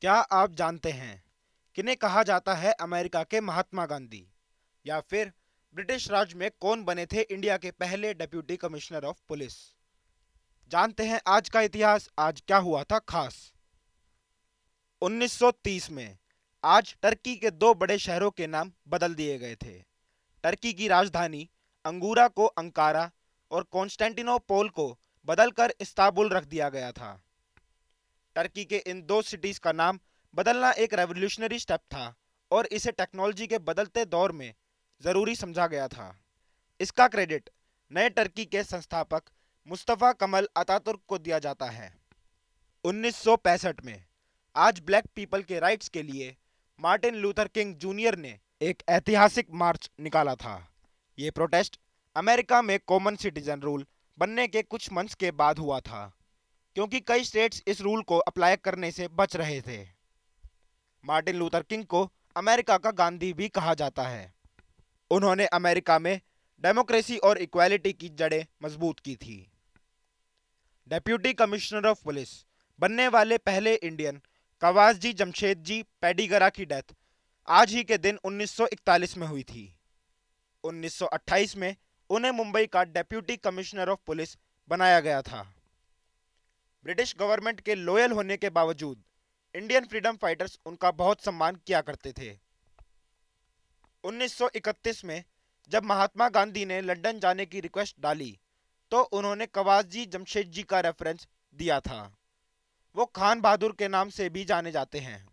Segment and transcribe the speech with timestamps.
[0.00, 1.24] क्या आप जानते हैं
[1.74, 4.32] किन्हें कहा जाता है अमेरिका के महात्मा गांधी?
[4.86, 5.32] या फिर
[5.74, 9.52] ब्रिटिश राज में कौन बने थे इंडिया के पहले डेप्यूटी कमिश्नर ऑफ़ पुलिस?
[10.68, 13.52] जानते हैं आज का इतिहास, आज क्या हुआ था खास?
[15.02, 16.18] 1930 में
[16.64, 19.84] आज टर्की के दो बड़े शहरों के नाम बदल दिए गए थे।
[20.42, 21.50] टर्की की राजधानी
[21.84, 23.10] अंगूरा को अंकारा
[23.50, 27.24] और कॉन्स्टेंटिनोपोल को बदलकर इस्तांबुल रख दिया गया था।
[28.38, 29.98] टर्की के इन दो सिटीज़ का नाम
[30.34, 32.14] बदलना एक रेवोल्यूशनरी स्टेप था
[32.50, 34.54] और इसे टेक्नोलॉजी के बदलते दौर में
[35.02, 36.06] ज़रूरी समझा गया था।
[36.80, 37.50] इसका क्रेडिट
[37.92, 39.22] नए टर्की के संस्थापक
[39.68, 41.92] मुस्तफ़ा कमल अतातुर्क को दिया जाता है।
[42.84, 44.04] 1965 में
[44.56, 46.36] आज ब्लैक पीपल के राइट्स के लिए
[46.80, 50.54] मार्टिन लूथर किंग जूनियर ने एक ऐतिहासिक मार्च निकाला था।
[51.18, 51.80] ये प्रोटेस्ट
[52.16, 53.86] अमेरिका में कॉमन सिटीजन रूल
[54.18, 56.12] बनने के कुछ मंथ्स के बाद हुआ था।
[56.78, 59.88] क्योंकि कई स्टेट्स इस रूल को अप्लाई करने से बच रहे थे।
[61.04, 64.34] मार्टिन लूथर किंग को अमेरिका का गांधी भी कहा जाता है।
[65.10, 66.20] उन्होंने अमेरिका में
[66.60, 69.52] डेमोक्रेसी और इक्वालिटी की जड़ें मज़बूत की थी।
[70.88, 72.46] डेप्यूटी कमिश्नर ऑफ़ पुलिस
[72.80, 74.22] बनने वाले पहले इंडियन
[74.60, 76.94] कवास जी जमशेद जी पेडीगरा की डेथ
[77.48, 79.78] आज ही के दिन 1941 में हुई थी।
[80.64, 81.76] 1928 में
[82.10, 85.54] उन्हें मुंबई का डेप्यूटी कमिश्नर ऑफ़ पुलिस बनाया गया था।
[86.84, 89.02] ब्रिटिश गवर्नमेंट के लॉयल होने के बावजूद
[89.54, 92.38] इंडियन फ्रीडम फाइटर्स उनका बहुत सम्मान किया करते थे।
[94.04, 95.24] 1931 में,
[95.70, 98.38] जब महात्मा गांधी ने लंदन जाने की रिक्वेस्ट डाली
[98.92, 102.00] तो उन्होंने कवाजी जमशेद जी का रेफरेंस दिया था।
[102.96, 105.26] वो खान बहादुर के नाम से भी जाने जाते हैं।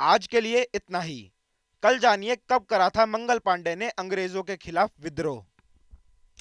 [0.00, 1.32] आज के लिए इतना ही।
[1.82, 5.44] कल जानिए कब करा था मंगल पांडे ने अंग्रेज़ों के खिलाफ विद्रोह।